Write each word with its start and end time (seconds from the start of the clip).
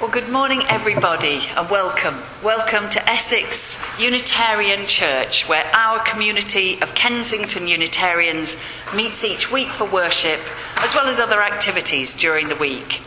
Well, 0.00 0.12
good 0.12 0.28
morning, 0.28 0.62
everybody, 0.68 1.42
and 1.56 1.68
welcome. 1.68 2.14
Welcome 2.44 2.88
to 2.90 3.10
Essex 3.10 3.84
Unitarian 3.98 4.86
Church, 4.86 5.48
where 5.48 5.68
our 5.74 5.98
community 6.04 6.80
of 6.80 6.94
Kensington 6.94 7.66
Unitarians 7.66 8.62
meets 8.94 9.24
each 9.24 9.50
week 9.50 9.66
for 9.66 9.86
worship, 9.86 10.38
as 10.76 10.94
well 10.94 11.08
as 11.08 11.18
other 11.18 11.42
activities 11.42 12.14
during 12.14 12.46
the 12.46 12.54
week. 12.54 13.00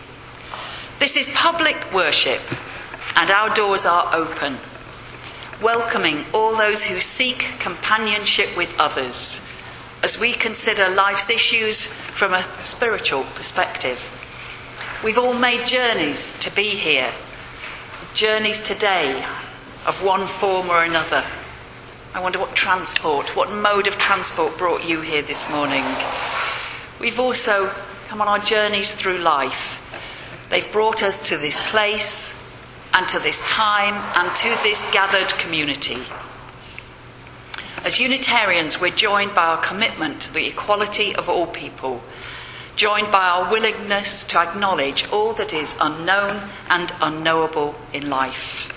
This 0.99 1.15
is 1.15 1.33
public 1.33 1.77
worship, 1.93 2.41
and 3.15 3.31
our 3.31 3.55
doors 3.55 3.85
are 3.85 4.13
open, 4.13 4.57
welcoming 5.61 6.25
all 6.33 6.57
those 6.57 6.83
who 6.83 6.99
seek 6.99 7.53
companionship 7.59 8.57
with 8.57 8.77
others 8.77 9.47
as 10.03 10.19
we 10.19 10.33
consider 10.33 10.89
life's 10.89 11.29
issues 11.29 11.85
from 11.85 12.33
a 12.33 12.43
spiritual 12.61 13.23
perspective. 13.35 14.17
We've 15.03 15.17
all 15.17 15.33
made 15.33 15.65
journeys 15.65 16.39
to 16.41 16.55
be 16.55 16.75
here, 16.75 17.09
journeys 18.13 18.61
today 18.61 19.25
of 19.87 19.99
one 20.05 20.27
form 20.27 20.69
or 20.69 20.83
another. 20.83 21.23
I 22.13 22.19
wonder 22.21 22.37
what 22.37 22.53
transport, 22.53 23.35
what 23.35 23.51
mode 23.51 23.87
of 23.87 23.97
transport 23.97 24.59
brought 24.59 24.87
you 24.87 25.01
here 25.01 25.23
this 25.23 25.49
morning. 25.49 25.83
We've 26.99 27.19
also 27.19 27.71
come 28.09 28.21
on 28.21 28.27
our 28.27 28.37
journeys 28.37 28.91
through 28.91 29.17
life. 29.17 29.79
They've 30.51 30.71
brought 30.71 31.01
us 31.01 31.29
to 31.29 31.37
this 31.37 31.59
place 31.71 32.37
and 32.93 33.09
to 33.09 33.17
this 33.17 33.41
time 33.49 33.95
and 34.15 34.35
to 34.35 34.49
this 34.61 34.87
gathered 34.93 35.29
community. 35.39 35.97
As 37.83 37.99
Unitarians, 37.99 38.79
we're 38.79 38.91
joined 38.91 39.33
by 39.33 39.45
our 39.45 39.63
commitment 39.63 40.21
to 40.21 40.33
the 40.33 40.45
equality 40.45 41.15
of 41.15 41.27
all 41.27 41.47
people 41.47 42.03
joined 42.81 43.11
by 43.11 43.27
our 43.27 43.51
willingness 43.51 44.23
to 44.23 44.39
acknowledge 44.39 45.07
all 45.11 45.33
that 45.33 45.53
is 45.53 45.77
unknown 45.81 46.35
and 46.67 46.91
unknowable 46.99 47.75
in 47.93 48.09
life. 48.09 48.67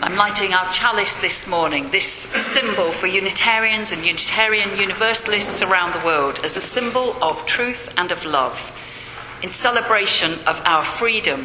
I'm 0.00 0.14
lighting 0.14 0.54
our 0.54 0.72
chalice 0.72 1.20
this 1.20 1.48
morning, 1.48 1.90
this 1.90 2.06
symbol 2.06 2.92
for 2.92 3.08
Unitarians 3.08 3.90
and 3.90 4.06
Unitarian 4.06 4.78
Universalists 4.78 5.60
around 5.60 5.92
the 5.92 6.06
world, 6.06 6.38
as 6.44 6.56
a 6.56 6.60
symbol 6.60 7.20
of 7.20 7.44
truth 7.46 7.92
and 7.96 8.12
of 8.12 8.24
love 8.24 8.72
in 9.42 9.50
celebration 9.50 10.32
of 10.46 10.60
our 10.64 10.82
freedom, 10.82 11.44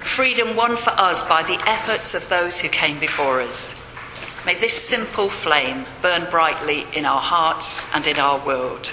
freedom 0.00 0.56
won 0.56 0.76
for 0.76 0.90
us 0.90 1.26
by 1.28 1.42
the 1.42 1.62
efforts 1.66 2.14
of 2.14 2.28
those 2.28 2.60
who 2.60 2.68
came 2.68 2.98
before 2.98 3.40
us. 3.40 3.74
May 4.44 4.54
this 4.54 4.72
simple 4.72 5.28
flame 5.28 5.84
burn 6.00 6.30
brightly 6.30 6.86
in 6.94 7.04
our 7.04 7.20
hearts 7.20 7.92
and 7.94 8.06
in 8.06 8.18
our 8.18 8.44
world. 8.46 8.92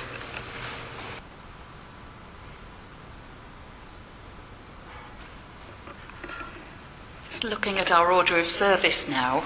Looking 7.43 7.77
at 7.77 7.91
our 7.91 8.11
order 8.11 8.39
of 8.39 8.47
service 8.47 9.08
now. 9.08 9.43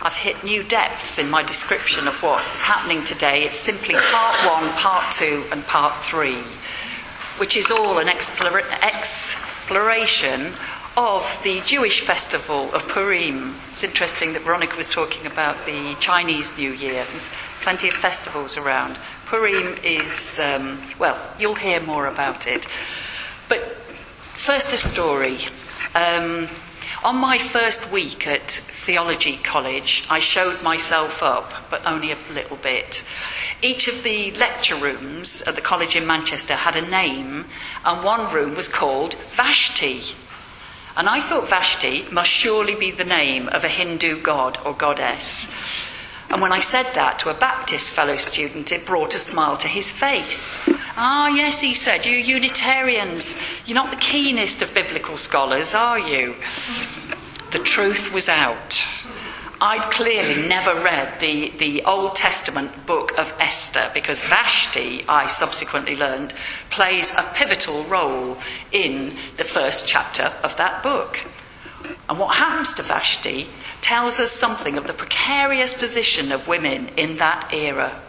I've 0.00 0.14
hit 0.14 0.44
new 0.44 0.62
depths 0.62 1.18
in 1.18 1.28
my 1.28 1.42
description 1.42 2.06
of 2.06 2.22
what's 2.22 2.62
happening 2.62 3.04
today. 3.04 3.42
It's 3.42 3.56
simply 3.56 3.96
part 3.96 4.36
one, 4.46 4.70
part 4.74 5.12
two, 5.12 5.42
and 5.50 5.64
part 5.66 5.92
three, 5.96 6.38
which 7.38 7.56
is 7.56 7.72
all 7.72 7.98
an 7.98 8.06
explora- 8.06 8.70
exploration 8.84 10.52
of 10.96 11.40
the 11.42 11.60
Jewish 11.62 12.00
festival 12.00 12.72
of 12.72 12.86
Purim. 12.86 13.56
It's 13.70 13.82
interesting 13.82 14.34
that 14.34 14.42
Veronica 14.42 14.76
was 14.76 14.88
talking 14.88 15.26
about 15.26 15.56
the 15.66 15.96
Chinese 15.98 16.56
New 16.56 16.70
Year. 16.70 17.04
There's 17.10 17.30
plenty 17.60 17.88
of 17.88 17.94
festivals 17.94 18.56
around. 18.56 18.96
Purim 19.26 19.74
is, 19.82 20.38
um, 20.38 20.80
well, 21.00 21.18
you'll 21.40 21.56
hear 21.56 21.80
more 21.80 22.06
about 22.06 22.46
it. 22.46 22.68
But 23.48 23.60
first, 24.20 24.72
a 24.72 24.76
story. 24.76 25.38
Um, 25.96 26.48
on 27.04 27.16
my 27.16 27.38
first 27.38 27.92
week 27.92 28.26
at 28.26 28.50
theology 28.50 29.36
college, 29.36 30.06
I 30.10 30.18
showed 30.18 30.62
myself 30.62 31.22
up, 31.22 31.52
but 31.70 31.86
only 31.86 32.10
a 32.12 32.16
little 32.32 32.56
bit. 32.56 33.04
Each 33.62 33.88
of 33.88 34.02
the 34.02 34.32
lecture 34.32 34.76
rooms 34.76 35.42
at 35.42 35.54
the 35.54 35.60
college 35.60 35.96
in 35.96 36.06
Manchester 36.06 36.54
had 36.54 36.76
a 36.76 36.88
name, 36.88 37.46
and 37.84 38.04
one 38.04 38.32
room 38.32 38.54
was 38.54 38.68
called 38.68 39.14
Vashti. 39.14 40.02
And 40.96 41.08
I 41.08 41.20
thought 41.20 41.48
Vashti 41.48 42.06
must 42.10 42.30
surely 42.30 42.74
be 42.74 42.90
the 42.90 43.04
name 43.04 43.48
of 43.48 43.64
a 43.64 43.68
Hindu 43.68 44.20
god 44.22 44.58
or 44.64 44.74
goddess. 44.74 45.52
And 46.30 46.42
when 46.42 46.52
I 46.52 46.60
said 46.60 46.92
that 46.94 47.18
to 47.20 47.30
a 47.30 47.34
Baptist 47.34 47.90
fellow 47.90 48.16
student, 48.16 48.70
it 48.70 48.84
brought 48.84 49.14
a 49.14 49.18
smile 49.18 49.56
to 49.58 49.68
his 49.68 49.90
face. 49.90 50.58
Ah, 50.96 51.28
yes, 51.28 51.60
he 51.60 51.72
said, 51.72 52.04
you 52.04 52.16
Unitarians, 52.16 53.40
you're 53.64 53.74
not 53.74 53.90
the 53.90 53.96
keenest 53.96 54.60
of 54.60 54.74
biblical 54.74 55.16
scholars, 55.16 55.74
are 55.74 55.98
you? 55.98 56.34
The 57.52 57.60
truth 57.60 58.12
was 58.12 58.28
out. 58.28 58.82
I'd 59.60 59.90
clearly 59.90 60.46
never 60.46 60.74
read 60.74 61.18
the, 61.18 61.48
the 61.58 61.82
Old 61.84 62.14
Testament 62.14 62.86
book 62.86 63.18
of 63.18 63.34
Esther 63.40 63.90
because 63.92 64.20
Vashti, 64.20 65.04
I 65.08 65.26
subsequently 65.26 65.96
learned, 65.96 66.34
plays 66.70 67.12
a 67.16 67.22
pivotal 67.34 67.82
role 67.84 68.38
in 68.70 69.16
the 69.36 69.44
first 69.44 69.88
chapter 69.88 70.32
of 70.44 70.56
that 70.58 70.82
book. 70.82 71.20
And 72.08 72.18
what 72.18 72.36
happens 72.36 72.74
to 72.74 72.82
Vashti 72.82 73.48
tells 73.80 74.18
us 74.18 74.30
something 74.30 74.76
of 74.76 74.86
the 74.86 74.92
precarious 74.92 75.74
position 75.74 76.32
of 76.32 76.48
women 76.48 76.88
in 76.96 77.16
that 77.18 77.52
era. 77.52 78.00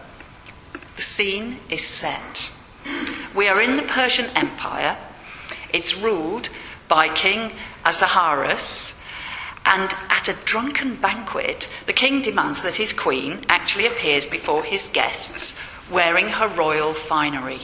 The 0.95 1.01
scene 1.01 1.57
is 1.69 1.85
set. 1.85 2.51
We 3.35 3.47
are 3.47 3.61
in 3.61 3.77
the 3.77 3.83
Persian 3.83 4.25
Empire. 4.35 4.97
It's 5.71 5.97
ruled 5.97 6.49
by 6.87 7.09
King 7.09 7.51
Ahasuerus. 7.85 8.99
And 9.65 9.93
at 10.09 10.27
a 10.27 10.45
drunken 10.45 10.95
banquet, 10.95 11.69
the 11.85 11.93
king 11.93 12.21
demands 12.21 12.63
that 12.63 12.75
his 12.75 12.91
queen 12.91 13.45
actually 13.49 13.85
appears 13.85 14.25
before 14.25 14.63
his 14.63 14.87
guests 14.87 15.61
wearing 15.91 16.29
her 16.29 16.47
royal 16.47 16.93
finery. 16.93 17.61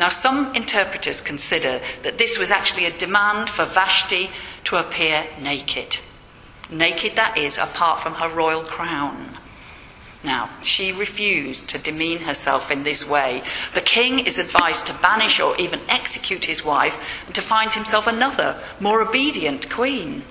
Now, 0.00 0.08
some 0.08 0.54
interpreters 0.54 1.20
consider 1.20 1.80
that 2.02 2.18
this 2.18 2.38
was 2.38 2.50
actually 2.50 2.86
a 2.86 2.98
demand 2.98 3.50
for 3.50 3.64
Vashti 3.64 4.30
to 4.64 4.76
appear 4.76 5.26
naked. 5.40 5.98
Naked, 6.70 7.16
that 7.16 7.38
is, 7.38 7.56
apart 7.56 8.00
from 8.00 8.14
her 8.14 8.28
royal 8.28 8.62
crown. 8.62 9.36
Now, 10.24 10.50
she 10.62 10.92
refused 10.92 11.68
to 11.68 11.78
demean 11.78 12.20
herself 12.20 12.70
in 12.70 12.82
this 12.82 13.08
way. 13.08 13.42
The 13.74 13.80
king 13.80 14.18
is 14.18 14.38
advised 14.38 14.86
to 14.88 15.02
banish 15.02 15.40
or 15.40 15.56
even 15.58 15.80
execute 15.88 16.44
his 16.44 16.64
wife 16.64 16.98
and 17.26 17.34
to 17.34 17.40
find 17.40 17.72
himself 17.72 18.06
another, 18.06 18.60
more 18.80 19.00
obedient 19.00 19.70
queen. 19.70 20.22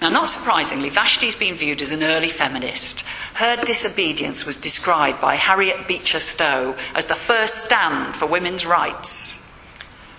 Now, 0.00 0.08
not 0.08 0.28
surprisingly, 0.28 0.88
Vashti's 0.88 1.34
been 1.34 1.54
viewed 1.54 1.82
as 1.82 1.90
an 1.90 2.02
early 2.02 2.28
feminist. 2.28 3.02
Her 3.34 3.56
disobedience 3.56 4.46
was 4.46 4.56
described 4.56 5.20
by 5.20 5.34
Harriet 5.34 5.86
Beecher 5.86 6.20
Stowe 6.20 6.76
as 6.94 7.06
the 7.06 7.14
first 7.14 7.64
stand 7.64 8.16
for 8.16 8.26
women's 8.26 8.66
rights. 8.66 9.38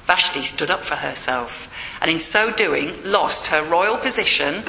Vashti 0.05 0.41
stood 0.41 0.69
up 0.69 0.81
for 0.81 0.95
herself, 0.95 1.73
and 2.01 2.11
in 2.11 2.19
so 2.19 2.51
doing, 2.51 2.91
lost 3.03 3.47
her 3.47 3.63
royal 3.63 3.97
position 3.97 4.63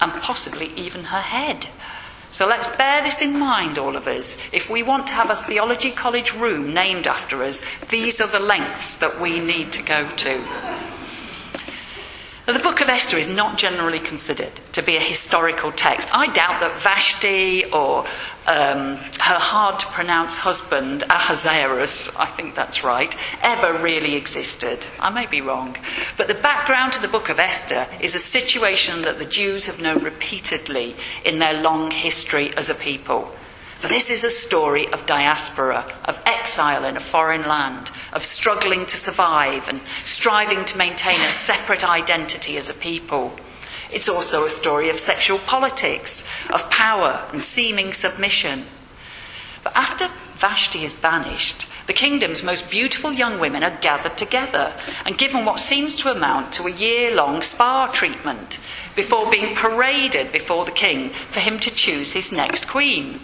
and 0.00 0.12
possibly 0.12 0.66
even 0.76 1.04
her 1.04 1.20
head. 1.20 1.66
So 2.30 2.46
let's 2.46 2.68
bear 2.76 3.02
this 3.02 3.22
in 3.22 3.38
mind, 3.38 3.78
all 3.78 3.96
of 3.96 4.06
us. 4.06 4.38
If 4.52 4.68
we 4.68 4.82
want 4.82 5.06
to 5.06 5.14
have 5.14 5.30
a 5.30 5.36
theology 5.36 5.90
college 5.90 6.34
room 6.34 6.74
named 6.74 7.06
after 7.06 7.42
us, 7.42 7.64
these 7.86 8.20
are 8.20 8.28
the 8.28 8.38
lengths 8.38 8.98
that 8.98 9.18
we 9.20 9.40
need 9.40 9.72
to 9.72 9.82
go 9.82 10.08
to. 10.08 10.97
Now, 12.48 12.54
the 12.54 12.60
book 12.60 12.80
of 12.80 12.88
Esther 12.88 13.18
is 13.18 13.28
not 13.28 13.58
generally 13.58 13.98
considered 13.98 14.52
to 14.72 14.80
be 14.82 14.96
a 14.96 15.00
historical 15.00 15.70
text. 15.70 16.08
I 16.14 16.32
doubt 16.32 16.62
that 16.62 16.80
Vashti 16.80 17.66
or 17.66 18.06
um, 18.46 18.96
her 18.96 19.38
hard 19.38 19.78
to 19.80 19.86
pronounce 19.88 20.38
husband, 20.38 21.02
Ahasuerus, 21.10 22.16
I 22.16 22.24
think 22.24 22.54
that's 22.54 22.82
right, 22.82 23.14
ever 23.42 23.74
really 23.82 24.14
existed. 24.14 24.78
I 24.98 25.10
may 25.10 25.26
be 25.26 25.42
wrong. 25.42 25.76
But 26.16 26.28
the 26.28 26.34
background 26.36 26.94
to 26.94 27.02
the 27.02 27.08
book 27.08 27.28
of 27.28 27.38
Esther 27.38 27.86
is 28.00 28.14
a 28.14 28.18
situation 28.18 29.02
that 29.02 29.18
the 29.18 29.26
Jews 29.26 29.66
have 29.66 29.82
known 29.82 30.02
repeatedly 30.02 30.96
in 31.26 31.40
their 31.40 31.60
long 31.60 31.90
history 31.90 32.56
as 32.56 32.70
a 32.70 32.74
people. 32.74 33.30
For 33.80 33.88
this 33.88 34.08
is 34.08 34.24
a 34.24 34.30
story 34.30 34.88
of 34.88 35.04
diaspora, 35.04 35.84
of 36.06 36.20
exile 36.38 36.84
in 36.84 36.96
a 36.96 37.00
foreign 37.00 37.46
land, 37.46 37.90
of 38.12 38.24
struggling 38.24 38.86
to 38.86 38.96
survive 38.96 39.68
and 39.68 39.80
striving 40.04 40.64
to 40.64 40.78
maintain 40.78 41.16
a 41.16 41.34
separate 41.48 41.88
identity 41.88 42.56
as 42.56 42.70
a 42.70 42.74
people. 42.74 43.32
It's 43.90 44.08
also 44.08 44.44
a 44.44 44.50
story 44.50 44.90
of 44.90 45.00
sexual 45.00 45.38
politics, 45.38 46.28
of 46.50 46.70
power 46.70 47.24
and 47.32 47.42
seeming 47.42 47.92
submission. 47.92 48.64
But 49.64 49.74
after 49.74 50.08
Vashti 50.34 50.84
is 50.84 50.92
banished, 50.92 51.66
The 51.88 51.94
kingdom's 51.94 52.42
most 52.42 52.70
beautiful 52.70 53.14
young 53.14 53.40
women 53.40 53.64
are 53.64 53.78
gathered 53.80 54.18
together 54.18 54.74
and 55.06 55.16
given 55.16 55.46
what 55.46 55.58
seems 55.58 55.96
to 55.96 56.10
amount 56.10 56.52
to 56.52 56.66
a 56.66 56.70
year 56.70 57.14
long 57.14 57.40
spa 57.40 57.86
treatment 57.86 58.58
before 58.94 59.30
being 59.30 59.56
paraded 59.56 60.30
before 60.30 60.66
the 60.66 60.70
king 60.70 61.08
for 61.08 61.40
him 61.40 61.58
to 61.60 61.70
choose 61.70 62.12
his 62.12 62.30
next 62.30 62.68
queen. 62.68 63.20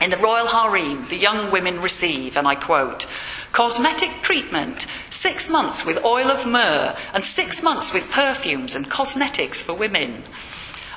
In 0.00 0.08
the 0.08 0.16
royal 0.16 0.46
harem, 0.46 1.06
the 1.08 1.16
young 1.16 1.50
women 1.50 1.82
receive, 1.82 2.38
and 2.38 2.48
I 2.48 2.54
quote, 2.54 3.06
cosmetic 3.52 4.10
treatment, 4.22 4.86
six 5.10 5.50
months 5.50 5.84
with 5.84 6.04
oil 6.04 6.30
of 6.30 6.46
myrrh, 6.46 6.96
and 7.12 7.22
six 7.22 7.62
months 7.62 7.92
with 7.92 8.10
perfumes 8.10 8.74
and 8.74 8.88
cosmetics 8.88 9.60
for 9.60 9.74
women. 9.74 10.22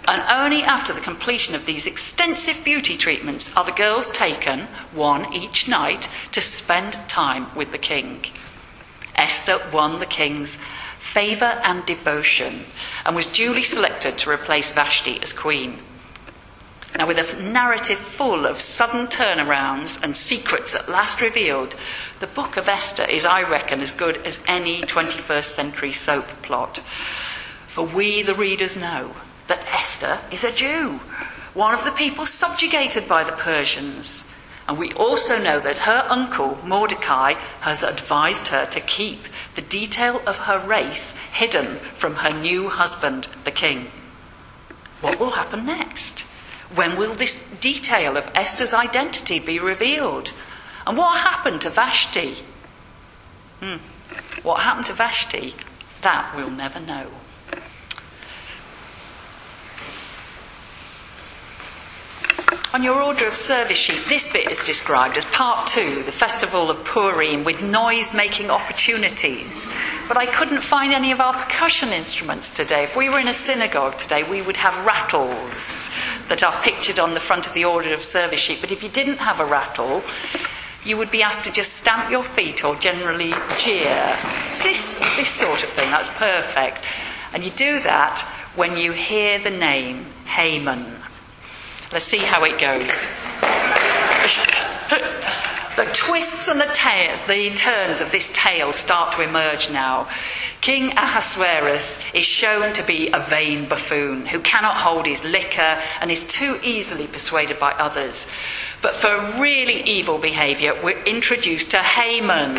And 0.07 0.23
only 0.29 0.63
after 0.63 0.93
the 0.93 1.01
completion 1.01 1.53
of 1.53 1.65
these 1.65 1.85
extensive 1.85 2.63
beauty 2.63 2.95
treatments 2.95 3.55
are 3.57 3.65
the 3.65 3.71
girls 3.71 4.09
taken, 4.11 4.61
one 4.93 5.33
each 5.33 5.67
night, 5.67 6.07
to 6.31 6.39
spend 6.39 6.93
time 7.09 7.53
with 7.55 7.71
the 7.71 7.77
king. 7.77 8.25
Esther 9.15 9.59
won 9.73 9.99
the 9.99 10.05
king's 10.05 10.63
favour 10.95 11.59
and 11.63 11.85
devotion 11.85 12.61
and 13.05 13.15
was 13.15 13.27
duly 13.27 13.63
selected 13.63 14.17
to 14.17 14.29
replace 14.29 14.71
Vashti 14.71 15.21
as 15.21 15.33
queen. 15.33 15.79
Now, 16.97 17.07
with 17.07 17.17
a 17.17 17.41
narrative 17.41 17.97
full 17.97 18.45
of 18.45 18.59
sudden 18.59 19.07
turnarounds 19.07 20.03
and 20.03 20.15
secrets 20.15 20.75
at 20.75 20.87
last 20.87 21.21
revealed, 21.21 21.75
the 22.19 22.27
book 22.27 22.55
of 22.55 22.67
Esther 22.67 23.03
is, 23.03 23.25
I 23.25 23.41
reckon, 23.41 23.81
as 23.81 23.91
good 23.91 24.17
as 24.25 24.43
any 24.47 24.81
21st 24.81 25.43
century 25.43 25.91
soap 25.91 26.25
plot. 26.43 26.77
For 27.65 27.83
we, 27.83 28.21
the 28.21 28.35
readers, 28.35 28.77
know 28.77 29.15
that 29.47 29.65
Esther 29.67 30.19
is 30.31 30.43
a 30.43 30.51
Jew, 30.51 30.99
one 31.55 31.73
of 31.73 31.83
the 31.83 31.91
people 31.91 32.25
subjugated 32.25 33.07
by 33.07 33.23
the 33.23 33.31
Persians. 33.31 34.31
And 34.67 34.77
we 34.77 34.93
also 34.93 35.41
know 35.41 35.59
that 35.59 35.79
her 35.79 36.05
uncle, 36.07 36.57
Mordecai, 36.63 37.33
has 37.61 37.83
advised 37.83 38.47
her 38.47 38.65
to 38.67 38.79
keep 38.79 39.23
the 39.55 39.61
detail 39.61 40.21
of 40.25 40.37
her 40.39 40.59
race 40.59 41.17
hidden 41.17 41.65
from 41.93 42.15
her 42.15 42.31
new 42.31 42.69
husband, 42.69 43.27
the 43.43 43.51
king. 43.51 43.87
What 45.01 45.19
will 45.19 45.31
happen 45.31 45.65
next? 45.65 46.25
When 46.75 46.97
will 46.97 47.13
this 47.13 47.49
detail 47.59 48.17
of 48.17 48.29
Esther's 48.33 48.73
identity 48.73 49.39
be 49.39 49.59
revealed? 49.59 50.33
And 50.87 50.97
what 50.97 51.19
happened 51.19 51.61
to 51.61 51.69
Vashti? 51.69 52.37
Hmm. 53.59 53.77
What 54.41 54.61
happened 54.61 54.87
to 54.87 54.93
Vashti? 54.93 55.55
That 56.01 56.33
we'll 56.35 56.49
never 56.49 56.79
know. 56.79 57.07
On 62.73 62.81
your 62.81 63.03
order 63.03 63.27
of 63.27 63.35
service 63.35 63.77
sheet, 63.77 64.03
this 64.09 64.33
bit 64.33 64.49
is 64.49 64.65
described 64.65 65.15
as 65.15 65.25
part 65.25 65.67
two, 65.67 66.01
the 66.01 66.11
festival 66.11 66.71
of 66.71 66.83
Purim, 66.83 67.43
with 67.43 67.61
noise 67.61 68.15
making 68.15 68.49
opportunities. 68.49 69.71
But 70.07 70.17
I 70.17 70.25
couldn't 70.25 70.61
find 70.61 70.91
any 70.91 71.11
of 71.11 71.21
our 71.21 71.33
percussion 71.33 71.89
instruments 71.89 72.51
today. 72.51 72.83
If 72.83 72.95
we 72.95 73.09
were 73.09 73.19
in 73.19 73.27
a 73.27 73.33
synagogue 73.33 73.99
today, 73.99 74.23
we 74.23 74.41
would 74.41 74.57
have 74.57 74.87
rattles 74.87 75.91
that 76.29 76.41
are 76.41 76.63
pictured 76.63 76.97
on 76.97 77.13
the 77.13 77.19
front 77.19 77.45
of 77.45 77.53
the 77.53 77.63
order 77.63 77.93
of 77.93 78.03
service 78.03 78.39
sheet. 78.39 78.59
But 78.59 78.71
if 78.71 78.81
you 78.81 78.89
didn't 78.89 79.19
have 79.19 79.39
a 79.39 79.45
rattle, 79.45 80.01
you 80.83 80.97
would 80.97 81.11
be 81.11 81.21
asked 81.21 81.43
to 81.43 81.53
just 81.53 81.73
stamp 81.73 82.09
your 82.09 82.23
feet 82.23 82.65
or 82.65 82.75
generally 82.77 83.35
jeer. 83.59 84.17
This, 84.63 84.97
this 85.15 85.29
sort 85.29 85.61
of 85.61 85.69
thing, 85.69 85.91
that's 85.91 86.09
perfect. 86.09 86.81
And 87.35 87.45
you 87.45 87.51
do 87.51 87.81
that 87.81 88.21
when 88.55 88.77
you 88.77 88.93
hear 88.93 89.37
the 89.37 89.51
name 89.51 90.07
Haman. 90.25 91.02
Let's 91.93 92.05
see 92.05 92.25
how 92.25 92.43
it 92.43 92.57
goes. 92.57 93.05
the 95.75 95.85
twists 95.93 96.47
and 96.47 96.59
the, 96.59 96.65
ta- 96.65 97.23
the 97.27 97.51
turns 97.51 98.01
of 98.01 98.09
this 98.09 98.31
tale 98.33 98.73
start 98.73 99.11
to 99.11 99.21
emerge 99.21 99.69
now. 99.69 100.07
King 100.61 100.93
Ahasuerus 100.93 102.03
is 102.15 102.23
shown 102.25 102.73
to 102.73 102.83
be 102.87 103.11
a 103.11 103.19
vain 103.19 103.69
buffoon 103.69 104.25
who 104.25 104.39
cannot 104.39 104.77
hold 104.77 105.05
his 105.05 105.23
liquor 105.23 105.79
and 106.01 106.09
is 106.09 106.27
too 106.27 106.57
easily 106.63 107.05
persuaded 107.05 107.59
by 107.59 107.73
others. 107.73 108.27
But 108.81 108.95
for 108.95 109.15
really 109.39 109.83
evil 109.83 110.17
behaviour, 110.17 110.73
we're 110.81 111.03
introduced 111.03 111.69
to 111.71 111.77
Haman 111.77 112.55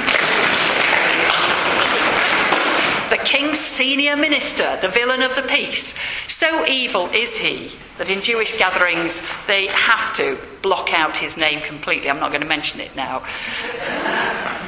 the 3.11 3.25
king's 3.25 3.61
senior 3.61 4.17
minister, 4.17 4.77
the 4.81 4.89
villain 4.89 5.23
of 5.23 5.37
the 5.37 5.43
piece. 5.43 5.97
So 6.35 6.67
evil 6.67 7.07
is 7.11 7.39
he 7.39 7.71
that 7.97 8.11
in 8.11 8.21
Jewish 8.21 8.59
gatherings 8.59 9.25
they 9.47 9.69
have 9.69 10.13
to 10.15 10.37
block 10.63 10.93
out 10.93 11.17
his 11.17 11.37
name 11.37 11.61
completely. 11.61 12.11
I'm 12.11 12.19
not 12.19 12.31
going 12.31 12.41
to 12.41 12.49
mention 12.49 12.81
it 12.81 12.97
now. 12.97 13.21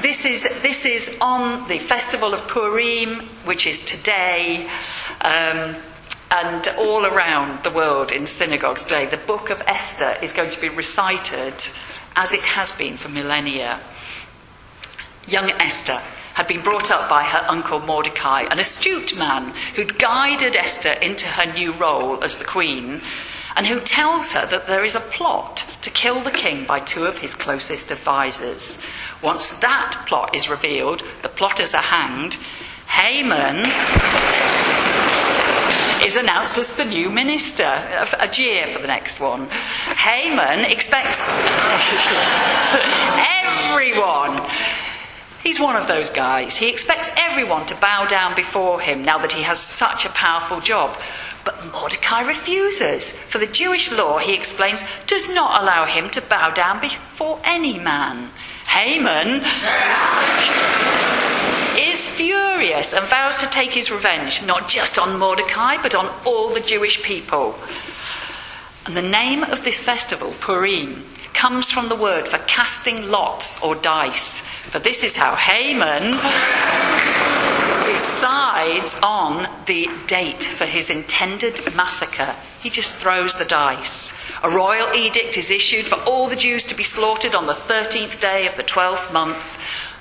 this, 0.01 0.25
is, 0.25 0.45
this 0.63 0.85
is 0.87 1.19
on 1.21 1.67
the 1.67 1.79
festival 1.79 2.33
of 2.35 2.47
Purim, 2.47 3.17
which 3.45 3.67
is 3.67 3.85
today. 3.85 4.71
Um, 5.23 5.75
and 6.31 6.69
all 6.79 7.05
around 7.05 7.65
the 7.65 7.71
world 7.73 8.13
in 8.13 8.29
synagogues 8.29 8.85
today, 8.85 9.07
the 9.07 9.17
book 9.17 9.51
of 9.51 9.61
Esther 9.67 10.15
is 10.23 10.33
going 10.33 10.53
to 10.53 10.61
be 10.61 10.69
recited 10.69 11.55
as 12.15 12.33
it 12.33 12.43
has 12.43 12.71
been 12.71 12.97
for 12.97 13.09
millennia. 13.09 13.81
Young 15.27 15.51
Esther 15.59 16.01
had 16.37 16.47
been 16.47 16.61
brought 16.61 16.91
up 16.91 17.09
by 17.09 17.23
her 17.23 17.43
uncle 17.49 17.81
Mordecai, 17.81 18.43
an 18.51 18.59
astute 18.59 19.17
man 19.17 19.55
who'd 19.75 19.99
guided 19.99 20.55
Esther 20.55 20.91
into 21.01 21.27
her 21.27 21.51
new 21.51 21.73
role 21.73 22.23
as 22.23 22.37
the 22.37 22.45
queen, 22.45 23.01
and 23.57 23.67
who 23.67 23.81
tells 23.81 24.35
her 24.35 24.45
that 24.49 24.67
there 24.67 24.85
is 24.85 24.95
a 24.95 25.01
plot 25.01 25.65
to 25.81 25.89
kill 25.89 26.21
the 26.21 26.31
king 26.31 26.67
by 26.67 26.79
two 26.79 27.07
of 27.07 27.17
his 27.17 27.35
closest 27.35 27.91
advisers. 27.91 28.83
Once 29.23 29.59
that 29.61 30.05
plot 30.07 30.37
is 30.37 30.51
revealed, 30.51 31.03
the 31.23 31.29
plotters 31.31 31.73
are 31.73 31.81
hanged. 31.81 32.35
Haman 32.87 33.65
is 36.05 36.17
announced 36.17 36.59
as 36.59 36.77
the 36.77 36.85
new 36.85 37.09
minister. 37.09 37.83
A 38.21 38.29
jeer 38.31 38.67
for 38.67 38.83
the 38.83 38.89
next 38.89 39.21
one. 39.21 39.49
Haman 39.97 40.67
expects 40.67 41.27
everyone 43.73 44.37
He's 45.47 45.61
one 45.61 45.77
of 45.77 45.87
those 45.87 46.11
guys. 46.11 46.57
He 46.57 46.69
expects 46.69 47.13
everyone 47.17 47.67
to 47.67 47.77
bow 47.77 48.05
down 48.07 48.35
before 48.35 48.81
him 48.81 49.05
now 49.05 49.19
that 49.19 49.31
he 49.31 49.45
has 49.45 49.61
such 49.61 50.05
a 50.05 50.09
powerful 50.09 50.61
job. 50.61 50.99
But 51.45 51.71
Mordecai 51.71 52.23
refuses. 52.23 53.13
For 53.13 53.39
the 53.39 53.47
Jewish 53.47 53.93
law, 53.93 54.19
he 54.19 54.35
explains, 54.35 54.83
does 55.07 55.33
not 55.33 55.63
allow 55.63 55.85
him 55.85 56.11
to 56.11 56.21
bow 56.21 56.51
down 56.51 56.81
before 56.81 57.39
any 57.45 57.79
man. 57.79 58.31
Haman 58.67 59.45
is 61.79 62.17
furious 62.17 62.93
and 62.93 63.07
vows 63.07 63.37
to 63.37 63.47
take 63.47 63.71
his 63.71 63.89
revenge, 63.89 64.45
not 64.45 64.69
just 64.69 64.99
on 64.99 65.17
Mordecai, 65.17 65.81
but 65.81 65.95
on 65.95 66.13
all 66.27 66.53
the 66.53 66.61
Jewish 66.61 67.05
people. 67.05 67.55
And 68.85 68.97
the 68.97 69.01
name 69.01 69.45
of 69.45 69.63
this 69.63 69.79
festival, 69.79 70.35
Purim, 70.41 71.05
comes 71.35 71.71
from 71.71 71.89
the 71.89 71.95
word 71.95 72.27
for 72.27 72.39
casting 72.49 73.09
lots 73.09 73.63
or 73.63 73.77
dice. 73.77 74.43
For 74.71 74.79
this 74.79 75.03
is 75.05 75.17
how 75.17 75.35
Haman 75.37 76.13
decides 77.87 78.99
on 79.03 79.49
the 79.67 79.89
date 80.07 80.43
for 80.43 80.67
his 80.67 80.91
intended 80.91 81.75
massacre. 81.77 82.35
He 82.61 82.69
just 82.69 82.99
throws 82.99 83.39
the 83.39 83.45
dice. 83.45 84.13
A 84.43 84.51
royal 84.51 84.93
edict 84.93 85.39
is 85.39 85.51
issued 85.51 85.87
for 85.87 85.99
all 86.01 86.29
the 86.29 86.37
Jews 86.37 86.65
to 86.65 86.75
be 86.75 86.83
slaughtered 86.83 87.35
on 87.35 87.47
the 87.47 87.53
13th 87.53 88.21
day 88.21 88.47
of 88.47 88.57
the 88.57 88.65
12th 88.65 89.13
month. 89.13 89.59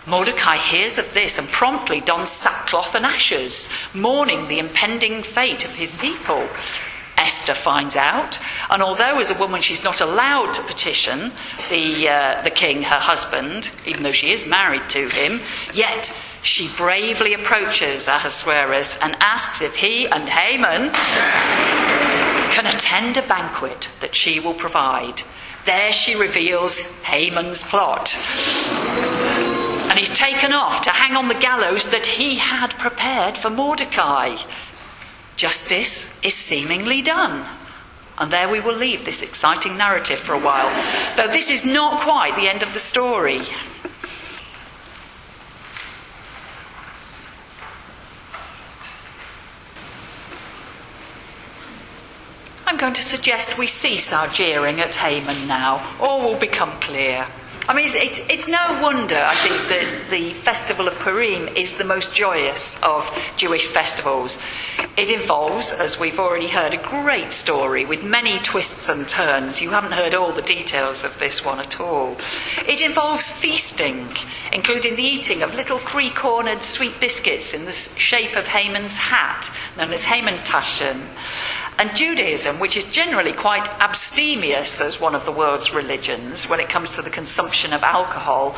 Mordecai 0.07 0.57
hears 0.57 0.97
of 0.97 1.13
this 1.13 1.37
and 1.39 1.47
promptly 1.47 2.01
dons 2.01 2.29
sackcloth 2.29 2.95
and 2.95 3.05
ashes, 3.05 3.69
mourning 3.93 4.47
the 4.47 4.59
impending 4.59 5.21
fate 5.21 5.63
of 5.63 5.75
his 5.75 5.91
people. 5.99 6.47
Finds 7.53 7.95
out, 7.95 8.39
and 8.69 8.81
although 8.81 9.19
as 9.19 9.29
a 9.31 9.39
woman 9.39 9.61
she's 9.61 9.83
not 9.83 10.01
allowed 10.01 10.53
to 10.53 10.61
petition 10.63 11.31
the, 11.69 12.07
uh, 12.07 12.41
the 12.43 12.49
king, 12.49 12.83
her 12.83 12.99
husband, 12.99 13.71
even 13.85 14.03
though 14.03 14.11
she 14.11 14.31
is 14.31 14.47
married 14.47 14.87
to 14.89 15.07
him, 15.09 15.41
yet 15.73 16.11
she 16.41 16.69
bravely 16.77 17.33
approaches 17.33 18.07
Ahasuerus 18.07 18.99
and 19.01 19.15
asks 19.19 19.61
if 19.61 19.75
he 19.75 20.05
and 20.05 20.29
Haman 20.29 20.91
can 22.51 22.67
attend 22.67 23.17
a 23.17 23.21
banquet 23.23 23.89
that 23.99 24.15
she 24.15 24.39
will 24.39 24.53
provide. 24.53 25.23
There 25.65 25.91
she 25.91 26.15
reveals 26.15 27.01
Haman's 27.01 27.63
plot. 27.63 28.13
And 29.89 29.97
he's 29.97 30.15
taken 30.15 30.53
off 30.53 30.83
to 30.83 30.91
hang 30.91 31.15
on 31.15 31.27
the 31.27 31.33
gallows 31.33 31.89
that 31.89 32.05
he 32.05 32.35
had 32.35 32.69
prepared 32.71 33.37
for 33.37 33.49
Mordecai 33.49 34.35
justice 35.35 36.19
is 36.23 36.33
seemingly 36.33 37.01
done. 37.01 37.47
And 38.17 38.31
there 38.31 38.47
we 38.47 38.61
will 38.61 38.75
leave 38.75 39.03
this 39.03 39.21
exciting 39.21 39.77
narrative 39.77 40.19
for 40.19 40.33
a 40.33 40.39
while, 40.39 40.69
though 41.17 41.27
this 41.27 41.51
is 41.51 41.65
not 41.65 41.99
quite 41.99 42.35
the 42.35 42.47
end 42.47 42.63
of 42.63 42.71
the 42.71 42.79
story. 42.79 43.41
I'm 52.67 52.77
going 52.77 52.93
to 52.93 53.01
suggest 53.01 53.57
we 53.57 53.67
cease 53.67 54.11
our 54.11 54.27
jeering 54.27 54.79
at 54.81 54.95
Haman 54.95 55.47
now. 55.47 55.95
All 55.99 56.21
will 56.21 56.39
become 56.39 56.71
clear. 56.81 57.25
I 57.67 57.73
mean, 57.73 57.85
it's, 57.87 58.19
it's, 58.29 58.47
no 58.47 58.79
wonder, 58.79 59.17
I 59.17 59.33
think, 59.37 59.55
that 59.69 60.11
the 60.11 60.29
festival 60.29 60.87
of 60.87 60.93
Purim 60.99 61.47
is 61.57 61.79
the 61.79 61.83
most 61.83 62.13
joyous 62.13 62.81
of 62.83 63.09
Jewish 63.37 63.65
festivals. 63.65 64.39
It 64.97 65.09
involves, 65.09 65.73
as 65.79 65.99
we've 65.99 66.19
already 66.19 66.47
heard, 66.47 66.75
a 66.75 66.77
great 66.77 67.33
story 67.33 67.83
with 67.83 68.03
many 68.03 68.37
twists 68.39 68.87
and 68.87 69.09
turns. 69.09 69.63
You 69.63 69.71
haven't 69.71 69.93
heard 69.93 70.13
all 70.13 70.31
the 70.31 70.43
details 70.43 71.03
of 71.03 71.17
this 71.17 71.43
one 71.43 71.59
at 71.59 71.79
all. 71.81 72.17
It 72.67 72.85
involves 72.85 73.27
feasting, 73.27 74.09
including 74.53 74.95
the 74.95 75.01
eating 75.03 75.41
of 75.41 75.55
little 75.55 75.79
three 75.79 76.11
cornered 76.11 76.61
sweet 76.61 76.99
biscuits 76.99 77.55
in 77.55 77.65
the 77.65 77.71
shape 77.71 78.37
of 78.37 78.45
Haman's 78.45 78.97
hat, 78.97 79.49
known 79.75 79.91
as 79.91 80.05
Hamantaschen 80.05 81.01
and 81.77 81.95
Judaism, 81.95 82.59
which 82.59 82.77
is 82.77 82.85
generally 82.85 83.33
quite 83.33 83.67
abstemious 83.81 84.79
as 84.79 84.99
one 84.99 85.15
of 85.15 85.25
the 85.25 85.31
world's 85.31 85.73
religions 85.73 86.49
when 86.49 86.59
it 86.59 86.69
comes 86.69 86.95
to 86.95 87.01
the 87.01 87.09
consumption 87.09 87.73
of 87.73 87.83
alcohol, 87.83 88.55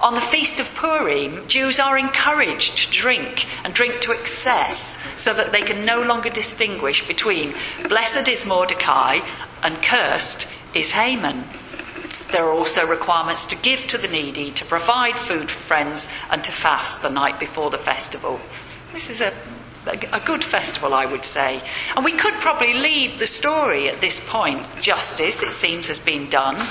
on 0.00 0.14
the 0.14 0.20
Feast 0.20 0.60
of 0.60 0.72
Purim, 0.76 1.48
Jews 1.48 1.80
are 1.80 1.98
encouraged 1.98 2.78
to 2.78 2.92
drink 2.92 3.46
and 3.64 3.74
drink 3.74 4.00
to 4.02 4.12
excess 4.12 5.04
so 5.20 5.34
that 5.34 5.50
they 5.50 5.62
can 5.62 5.84
no 5.84 6.02
longer 6.02 6.30
distinguish 6.30 7.06
between 7.06 7.52
blessed 7.88 8.28
is 8.28 8.46
Mordecai 8.46 9.18
and 9.64 9.74
cursed 9.82 10.46
is 10.72 10.92
Haman. 10.92 11.42
There 12.30 12.44
are 12.44 12.52
also 12.52 12.86
requirements 12.86 13.46
to 13.46 13.56
give 13.56 13.88
to 13.88 13.98
the 13.98 14.06
needy, 14.06 14.52
to 14.52 14.64
provide 14.64 15.18
food 15.18 15.50
for 15.50 15.58
friends, 15.58 16.12
and 16.30 16.44
to 16.44 16.52
fast 16.52 17.02
the 17.02 17.10
night 17.10 17.40
before 17.40 17.70
the 17.70 17.78
festival. 17.78 18.38
This 18.92 19.10
is 19.10 19.20
a 19.20 19.32
a 19.88 20.20
good 20.24 20.44
festival, 20.44 20.94
I 20.94 21.06
would 21.06 21.24
say. 21.24 21.60
And 21.96 22.04
we 22.04 22.12
could 22.12 22.34
probably 22.34 22.74
leave 22.74 23.18
the 23.18 23.26
story 23.26 23.88
at 23.88 24.00
this 24.00 24.26
point. 24.28 24.64
Justice, 24.80 25.42
it 25.42 25.52
seems, 25.52 25.88
has 25.88 25.98
been 25.98 26.28
done. 26.30 26.66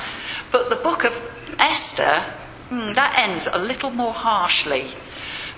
But 0.52 0.70
the 0.70 0.76
book 0.76 1.04
of 1.04 1.14
Esther, 1.60 2.22
hmm, 2.70 2.94
that 2.94 3.20
ends 3.20 3.48
a 3.48 3.58
little 3.58 3.92
more 3.92 4.14
harshly. 4.14 4.88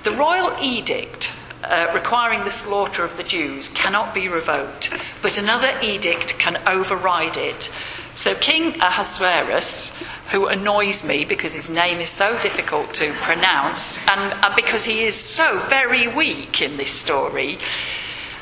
The 0.04 0.12
royal 0.12 0.56
edict 0.62 1.32
uh, 1.64 1.92
requiring 1.94 2.44
the 2.44 2.52
slaughter 2.52 3.04
of 3.04 3.18
the 3.18 3.24
Jews 3.24 3.70
cannot 3.70 4.14
be 4.14 4.30
revoked, 4.30 4.98
but 5.22 5.38
another 5.38 5.78
edict 5.82 6.40
can 6.40 6.58
override 6.68 7.38
it. 7.38 7.74
So 8.20 8.36
King 8.36 8.76
Ahasuerus 8.82 9.98
who 10.32 10.48
annoys 10.48 11.08
me 11.08 11.24
because 11.24 11.54
his 11.54 11.70
name 11.70 12.00
is 12.00 12.10
so 12.10 12.38
difficult 12.42 12.94
to 12.96 13.14
pronounce 13.14 14.06
and, 14.10 14.56
because 14.58 14.84
he 14.84 15.04
is 15.04 15.16
so 15.16 15.58
very 15.70 16.06
weak 16.06 16.62
in 16.62 16.76
this 16.76 16.92
story, 16.92 17.60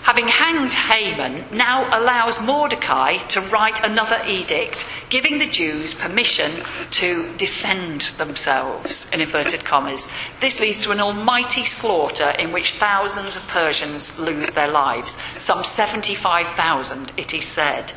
having 0.01 0.29
hanged 0.29 0.73
Haman, 0.73 1.45
now 1.55 1.87
allows 1.95 2.43
Mordecai 2.43 3.17
to 3.27 3.39
write 3.39 3.85
another 3.85 4.19
edict 4.25 4.89
giving 5.11 5.37
the 5.37 5.45
Jews 5.45 5.93
permission 5.93 6.63
to 6.89 7.31
defend 7.37 8.01
themselves, 8.17 9.07
in 9.13 9.21
inverted 9.21 9.63
commas. 9.63 10.11
This 10.41 10.59
leads 10.59 10.81
to 10.85 10.91
an 10.91 10.99
almighty 10.99 11.65
slaughter 11.65 12.33
in 12.39 12.51
which 12.51 12.73
thousands 12.73 13.35
of 13.35 13.47
Persians 13.47 14.17
lose 14.17 14.49
their 14.49 14.71
lives, 14.71 15.21
some 15.37 15.63
75,000, 15.63 17.11
it 17.15 17.31
is 17.31 17.45
said. 17.45 17.93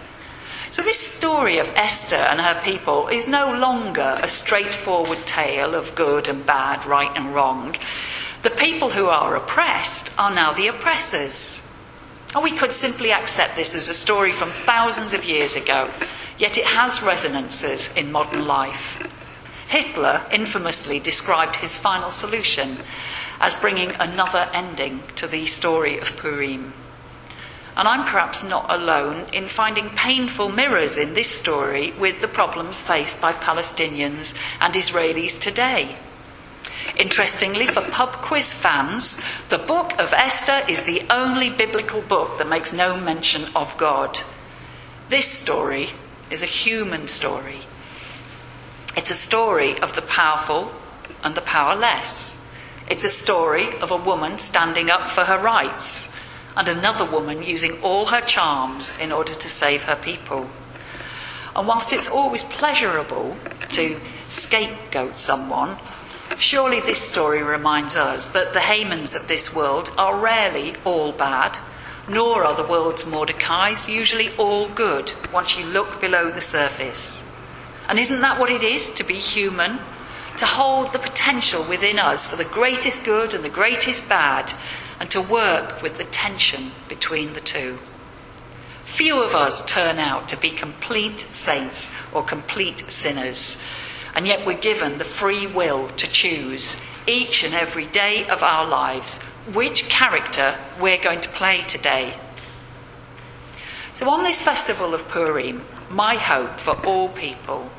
So, 0.71 0.83
this 0.83 1.01
story 1.01 1.59
of 1.59 1.67
Esther 1.75 2.15
and 2.15 2.41
her 2.41 2.61
people 2.63 3.09
is 3.09 3.27
no 3.27 3.53
longer 3.53 4.17
a 4.23 4.29
straightforward 4.29 5.27
tale 5.27 5.75
of 5.75 5.97
good 5.97 6.29
and 6.29 6.47
bad, 6.47 6.87
right 6.87 7.11
and 7.17 7.35
wrong. 7.35 7.75
The 8.43 8.51
people 8.51 8.91
who 8.91 9.07
are 9.07 9.35
oppressed 9.35 10.17
are 10.17 10.33
now 10.33 10.53
the 10.53 10.69
oppressors. 10.69 11.69
And 12.37 12.45
we 12.45 12.57
could 12.57 12.73
simply 12.73 13.13
accept 13.13 13.57
this 13.57 13.75
as 13.75 13.89
a 13.89 13.95
story 13.95 14.31
from 14.31 14.51
thousands 14.51 15.13
of 15.13 15.25
years 15.25 15.57
ago, 15.57 15.91
yet 16.39 16.57
it 16.57 16.67
has 16.67 17.03
resonances 17.03 17.93
in 17.97 18.13
modern 18.13 18.47
life. 18.47 19.03
Hitler 19.69 20.23
infamously 20.31 21.01
described 21.01 21.57
his 21.57 21.77
final 21.77 22.11
solution 22.11 22.77
as 23.41 23.59
bringing 23.59 23.91
another 23.99 24.49
ending 24.53 25.03
to 25.17 25.27
the 25.27 25.47
story 25.47 25.99
of 25.99 26.17
Purim. 26.17 26.73
And 27.77 27.87
I'm 27.87 28.05
perhaps 28.05 28.43
not 28.43 28.67
alone 28.69 29.27
in 29.33 29.47
finding 29.47 29.91
painful 29.91 30.51
mirrors 30.51 30.97
in 30.97 31.15
this 31.15 31.29
story 31.29 31.93
with 31.93 32.21
the 32.21 32.29
problems 32.29 32.83
faced 32.83 33.21
by 33.21 33.33
Palestinians 33.33 34.35
and 34.61 34.75
Israelis 34.75 35.41
today. 35.41 35.97
Interestingly, 36.97 37.67
for 37.67 37.83
pub 37.83 38.13
quiz 38.15 38.53
fans, 38.53 39.23
the 39.49 39.59
book 39.59 39.99
of 39.99 40.13
Esther 40.13 40.63
is 40.69 40.83
the 40.83 41.03
only 41.11 41.49
biblical 41.49 42.03
book 42.03 42.39
that 42.39 42.49
makes 42.49 42.73
no 42.73 42.99
mention 42.99 43.45
of 43.55 43.77
God. 43.79 44.21
This 45.09 45.27
story 45.27 45.91
is 46.31 46.43
a 46.43 46.47
human 46.47 47.09
story. 47.09 47.61
It's 48.97 49.11
a 49.11 49.15
story 49.15 49.79
of 49.81 49.95
the 49.95 50.03
powerful 50.03 50.73
and 51.23 51.35
the 51.35 51.41
powerless. 51.41 52.45
It's 52.89 53.05
a 53.05 53.09
story 53.09 53.79
of 53.81 53.91
a 53.91 53.97
woman 53.97 54.39
standing 54.39 54.91
up 54.91 55.03
for 55.03 55.25
her 55.25 55.39
rights 55.39 56.11
and 56.57 56.69
another 56.69 57.05
woman 57.05 57.43
using 57.43 57.81
all 57.83 58.07
her 58.07 58.21
charms 58.21 58.99
in 58.99 59.13
order 59.13 59.35
to 59.35 59.49
save 59.49 59.85
her 59.85 59.97
people. 59.97 60.51
And 61.55 61.67
whilst 61.67 61.93
it's 61.93 62.09
always 62.09 62.45
pleasurable 62.45 63.37
to 63.71 64.01
scapegoat 64.27 65.15
someone, 65.15 65.77
surely 66.37 66.81
this 66.81 67.01
story 67.01 67.43
reminds 67.43 67.97
us 67.97 68.29
that 68.33 68.53
the 68.53 68.61
Hamans 68.61 69.15
of 69.15 69.29
this 69.29 69.55
world 69.55 69.91
are 69.99 70.19
rarely 70.19 70.75
all 70.85 71.13
bad, 71.13 71.59
nor 72.09 72.45
are 72.45 72.57
the 72.57 72.69
world's 72.69 73.05
Mordecais 73.05 73.89
usually 73.89 74.31
all 74.37 74.69
good 74.69 75.13
once 75.33 75.59
you 75.59 75.67
look 75.67 76.01
below 76.01 76.31
the 76.31 76.41
surface. 76.41 77.27
And 77.89 77.99
isn't 77.99 78.21
that 78.21 78.39
what 78.39 78.51
it 78.51 78.63
is 78.63 78.91
to 78.91 79.05
be 79.05 79.15
human? 79.15 79.79
To 80.37 80.47
hold 80.47 80.93
the 80.93 80.99
potential 80.99 81.65
within 81.69 81.99
us 81.99 82.25
for 82.25 82.37
the 82.37 82.45
greatest 82.45 83.05
good 83.05 83.35
and 83.35 83.45
the 83.45 83.49
greatest 83.49 84.09
bad, 84.09 84.53
and 85.01 85.11
to 85.11 85.21
work 85.21 85.81
with 85.81 85.97
the 85.97 86.05
tension 86.05 86.71
between 86.87 87.33
the 87.33 87.41
two. 87.41 87.79
Few 88.85 89.23
of 89.23 89.35
us 89.35 89.65
turn 89.65 89.99
out 89.99 90.29
to 90.29 90.37
be 90.37 90.51
complete 90.51 91.19
saints 91.21 91.97
or 92.13 92.23
complete 92.23 92.81
sinners, 92.81 93.61
and 94.15 94.27
yet 94.27 94.45
we're 94.45 94.59
given 94.59 94.99
the 94.99 95.05
free 95.05 95.47
will 95.47 95.89
to 95.97 96.07
choose 96.07 96.81
each 97.07 97.43
and 97.43 97.55
every 97.55 97.87
day 97.87 98.29
of 98.29 98.43
our 98.43 98.67
lives 98.67 99.23
which 99.55 99.89
character 99.89 100.57
we're 100.79 101.03
going 101.03 101.21
to 101.21 101.29
play 101.31 101.63
today. 101.63 102.15
So, 103.95 104.11
on 104.11 104.23
this 104.23 104.41
festival 104.41 104.93
of 104.93 105.09
Purim, 105.09 105.63
my 105.89 106.17
hope 106.17 106.59
for 106.59 106.75
all 106.87 107.09
people 107.09 107.71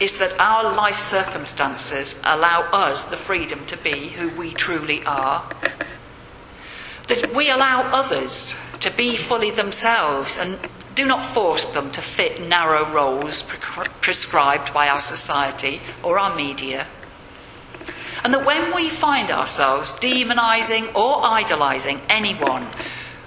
is 0.00 0.18
that 0.18 0.38
our 0.40 0.74
life 0.74 0.98
circumstances 0.98 2.20
allow 2.24 2.62
us 2.72 3.04
the 3.04 3.16
freedom 3.16 3.66
to 3.66 3.76
be 3.76 4.08
who 4.08 4.30
we 4.30 4.50
truly 4.50 5.04
are 5.04 5.44
that 7.08 7.34
we 7.34 7.50
allow 7.50 7.82
others 7.82 8.58
to 8.80 8.90
be 8.90 9.16
fully 9.16 9.50
themselves 9.50 10.38
and 10.38 10.58
do 10.94 11.06
not 11.06 11.22
force 11.22 11.66
them 11.66 11.90
to 11.92 12.00
fit 12.00 12.40
narrow 12.40 12.84
roles 12.92 13.42
pre- 13.42 13.86
prescribed 14.00 14.72
by 14.72 14.88
our 14.88 14.98
society 14.98 15.80
or 16.02 16.18
our 16.18 16.34
media. 16.34 16.86
And 18.22 18.32
that 18.32 18.46
when 18.46 18.74
we 18.74 18.88
find 18.88 19.30
ourselves 19.30 19.92
demonizing 19.92 20.94
or 20.94 21.24
idolizing 21.24 22.00
anyone, 22.08 22.66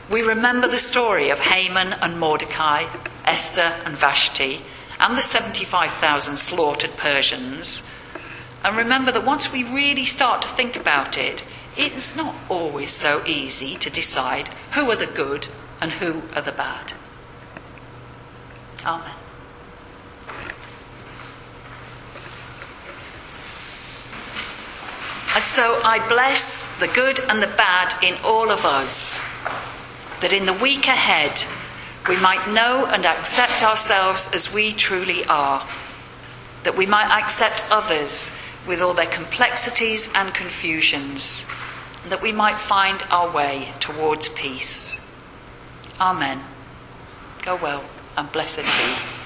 we 0.10 0.22
remember 0.22 0.68
the 0.68 0.80
story 0.80 1.30
of 1.30 1.40
Haman 1.40 1.94
and 1.94 2.20
Mordecai, 2.20 2.88
Esther 3.26 3.74
and 3.86 3.96
Vashti, 3.96 4.62
and 5.00 5.16
the 5.16 5.22
75,000 5.22 6.38
slaughtered 6.38 6.96
Persians. 6.98 7.88
And 8.64 8.76
remember 8.76 9.12
that 9.12 9.26
once 9.26 9.52
we 9.52 9.64
really 9.64 10.06
start 10.06 10.42
to 10.42 10.48
think 10.48 10.76
about 10.76 11.18
it, 11.18 11.44
it's 11.78 12.16
not 12.16 12.34
always 12.50 12.90
so 12.90 13.24
easy 13.26 13.76
to 13.76 13.90
decide 13.90 14.48
who 14.74 14.90
are 14.90 14.96
the 14.96 15.06
good 15.06 15.48
and 15.80 15.92
who 15.92 16.24
are 16.36 16.42
the 16.42 16.52
bad. 16.52 16.94
Amen. 18.84 19.14
And 25.36 25.44
so 25.44 25.80
I 25.84 26.04
bless 26.10 26.80
the 26.80 26.88
good 26.88 27.20
and 27.30 27.44
the 27.44 27.54
bad 27.56 27.94
in 28.04 28.16
all 28.24 28.50
of 28.50 28.66
us, 28.66 29.20
that 30.22 30.34
in 30.34 30.48
the 30.48 30.54
week 30.54 30.88
ahead 30.88 31.44
we 32.10 32.18
might 32.18 32.52
know 32.52 32.88
and 32.88 33.06
accept 33.06 33.62
ourselves 33.62 34.34
as 34.34 34.52
we 34.52 34.74
truly 34.74 35.26
are, 35.26 35.68
that 36.64 36.76
we 36.76 36.88
might 36.88 37.16
accept 37.22 37.64
others 37.70 38.32
with 38.68 38.82
all 38.82 38.94
their 38.94 39.06
complexities 39.06 40.12
and 40.16 40.34
confusions 40.34 41.48
that 42.10 42.22
we 42.22 42.32
might 42.32 42.58
find 42.58 43.02
our 43.10 43.32
way 43.32 43.70
towards 43.80 44.30
peace. 44.30 45.06
Amen. 46.00 46.42
Go 47.44 47.56
well 47.56 47.84
and 48.18 48.32
blessed 48.32 48.64
be. 48.64 49.17